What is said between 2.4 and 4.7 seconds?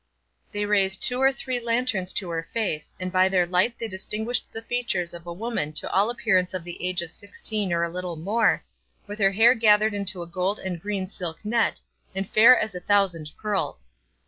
face, and by their light they distinguished the